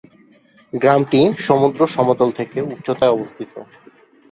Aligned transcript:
গ্রামটি 0.73 1.19
সমুদ্র 1.39 1.81
সমতল 1.87 2.29
থেকে 2.31 2.57
উচ্চতায় 2.71 3.13
অবস্থিত। 3.13 3.53